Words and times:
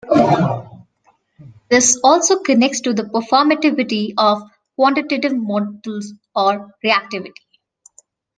This 1.69 1.95
also 2.03 2.39
connects 2.39 2.81
to 2.81 2.91
the 2.91 3.03
performativity 3.03 4.15
of 4.17 4.41
quantitative 4.75 5.33
models 5.37 6.15
or 6.35 6.73
reactivity. 6.83 7.33